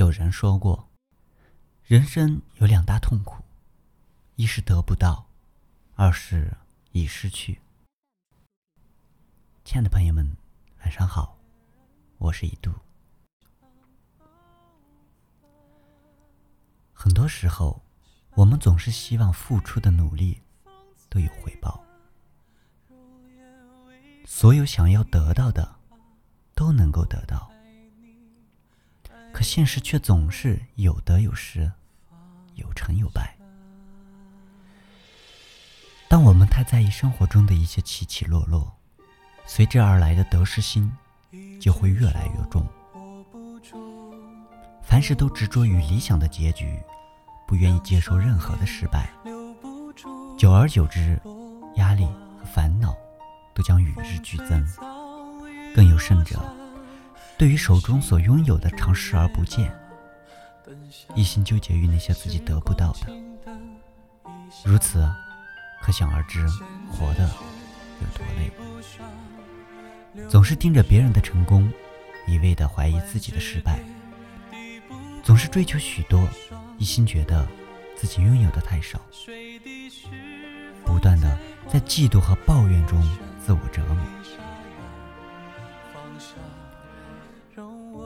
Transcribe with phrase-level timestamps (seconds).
[0.00, 0.88] 有人说过，
[1.84, 3.44] 人生有两大痛苦，
[4.36, 5.26] 一是得不到，
[5.94, 6.56] 二是
[6.92, 7.60] 已失去。
[9.62, 10.34] 亲爱的朋友们，
[10.78, 11.36] 晚上好，
[12.16, 12.72] 我是一度。
[16.94, 17.82] 很多时候，
[18.30, 20.40] 我们总是希望付出的努力
[21.10, 21.84] 都有回报，
[24.24, 25.76] 所有想要得到的
[26.54, 27.49] 都能够得到。
[29.32, 31.70] 可现实却总是有得有失，
[32.54, 33.36] 有成有败。
[36.08, 38.72] 当我们太在意生活中的一些起起落落，
[39.46, 40.90] 随之而来的得失心
[41.60, 42.66] 就会越来越重。
[44.82, 46.78] 凡事都执着于理想的结局，
[47.46, 49.08] 不愿意接受任何的失败。
[50.36, 51.20] 久而久之，
[51.76, 52.04] 压力
[52.38, 52.94] 和烦恼
[53.54, 54.66] 都将与日俱增。
[55.74, 56.40] 更有甚者。
[57.38, 59.72] 对于手中所拥有的常视而不见，
[61.14, 63.06] 一心纠结于那些自己得不到的，
[64.64, 65.08] 如此，
[65.80, 66.46] 可想而知
[66.90, 67.30] 活的
[68.00, 68.50] 有多累。
[70.28, 71.72] 总是盯着别人的成功，
[72.26, 73.80] 一味的怀疑自己的失败，
[75.22, 76.28] 总是追求许多，
[76.78, 77.46] 一心觉得
[77.96, 79.00] 自己拥有的太少，
[80.84, 83.00] 不断的在嫉妒和抱怨中
[83.44, 83.96] 自我折磨。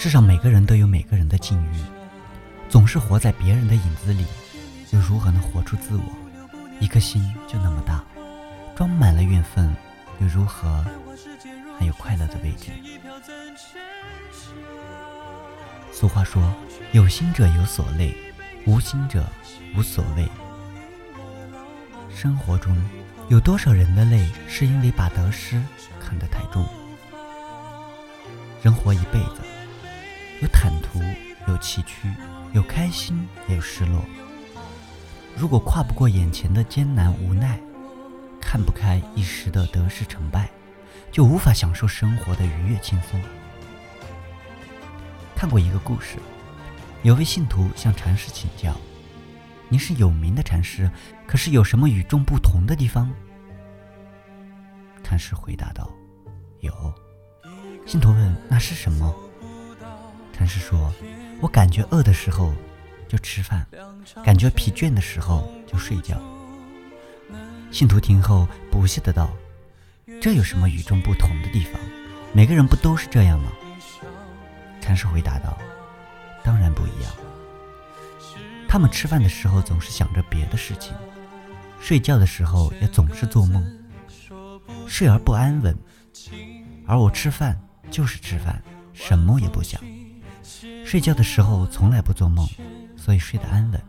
[0.00, 1.76] 世上每个人都有每个人的境遇，
[2.68, 4.24] 总是活在别人的影子里，
[4.92, 6.04] 又如何能活出自我？
[6.78, 8.04] 一颗心就那么大，
[8.76, 9.74] 装满了怨愤，
[10.20, 10.86] 又如何
[11.76, 12.70] 还有快乐的位置？
[15.90, 16.54] 俗话说
[16.94, 18.16] ：“有心者有所累，
[18.66, 19.26] 无心者
[19.76, 20.28] 无所谓。”
[22.14, 22.80] 生活中
[23.26, 25.60] 有多少人的累，是因为把得失
[25.98, 26.64] 看得太重？
[28.62, 29.42] 人活一辈子。
[30.40, 31.00] 有坦途，
[31.48, 32.14] 有崎岖，
[32.52, 34.04] 有开心，也有失落。
[35.36, 37.60] 如果跨不过眼前的艰难无奈，
[38.40, 40.48] 看不开一时的得失成败，
[41.10, 43.20] 就无法享受生活的愉悦轻松。
[45.34, 46.18] 看过一个故事，
[47.02, 48.76] 有位信徒向禅师请教
[49.68, 50.88] ：“您是有名的禅师，
[51.26, 53.12] 可是有什么与众不同的地方？”
[55.02, 55.90] 禅师回答道
[56.60, 56.72] ：“有。”
[57.86, 59.12] 信徒问：“那是什么？”
[60.38, 60.94] 禅师说
[61.42, 62.54] ：“我感觉饿的时候
[63.08, 63.66] 就吃饭，
[64.24, 66.16] 感觉疲倦的时候就睡觉。”
[67.72, 69.28] 信徒听后不屑的道
[70.22, 71.72] ：“这有什么与众不同的地方？
[72.32, 73.50] 每个人不都是这样吗？”
[74.80, 75.58] 禅师回答道
[76.44, 77.12] ：“当然不一样。
[78.68, 80.94] 他们吃饭的时候总是想着别的事情，
[81.80, 83.66] 睡觉的时候也总是做梦，
[84.86, 85.74] 睡而不安稳；
[86.86, 87.60] 而我吃饭
[87.90, 88.62] 就是吃饭，
[88.92, 89.82] 什么也不想。”
[90.84, 92.48] 睡觉的时候从来不做梦，
[92.96, 93.80] 所以睡得安稳。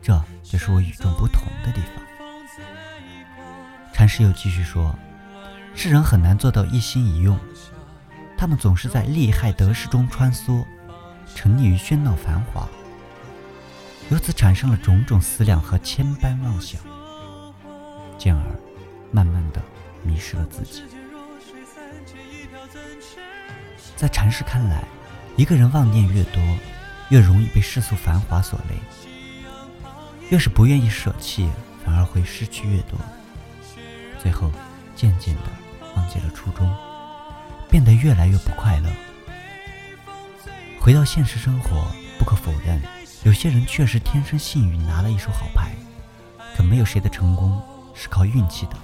[0.00, 2.04] 这就是我与众不同的地方。
[3.92, 4.94] 禅师又继续说
[5.74, 7.38] ：“世人很难做到一心一用，
[8.36, 10.64] 他们总是在利害得失中穿梭，
[11.34, 12.68] 沉溺于喧闹繁华，
[14.10, 16.80] 由此产生了种种思量和千般妄想，
[18.18, 18.42] 进而
[19.10, 19.62] 慢慢的
[20.02, 20.82] 迷失了自己。
[23.96, 24.84] 在禅师看来。”
[25.36, 26.40] 一个人妄念越多，
[27.08, 28.76] 越容易被世俗繁华所累；
[30.30, 31.50] 越是不愿意舍弃，
[31.84, 32.98] 反而会失去越多。
[34.22, 34.50] 最后，
[34.94, 35.42] 渐渐的
[35.96, 36.72] 忘记了初衷，
[37.68, 38.88] 变得越来越不快乐。
[40.78, 42.80] 回到现实生活，不可否认，
[43.24, 45.72] 有些人确实天生幸运，拿了一手好牌。
[46.56, 47.60] 可没有谁的成功
[47.92, 48.76] 是靠运气的。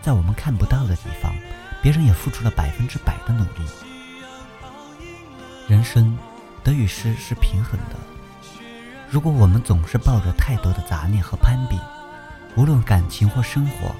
[0.00, 1.34] 在我们看不到的地方，
[1.82, 3.68] 别人也付出了百分之百的努力。
[5.68, 6.16] 人生
[6.64, 7.96] 得与失是平衡的。
[9.10, 11.78] 如果我们总是抱着太多的杂念和攀比，
[12.56, 13.94] 无论感情或生活，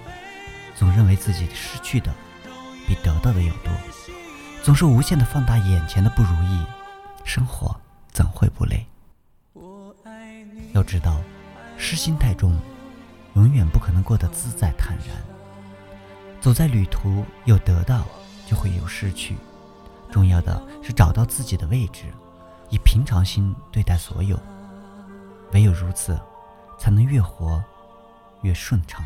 [0.75, 2.11] 总认为自己失去的
[2.87, 3.71] 比得到的要多，
[4.63, 6.65] 总是无限的放大眼前的不如意，
[7.23, 7.79] 生活
[8.13, 8.87] 怎会不累？
[10.73, 11.21] 要知道，
[11.77, 12.59] 失心太重，
[13.35, 15.17] 永远不可能过得自在坦然。
[16.41, 18.07] 走在旅途，有得到
[18.47, 19.37] 就会有失去。
[20.11, 22.05] 重要的是找到自己的位置，
[22.71, 24.39] 以平常心对待所有。
[25.53, 26.19] 唯有如此，
[26.79, 27.63] 才能越活
[28.43, 29.05] 越顺畅。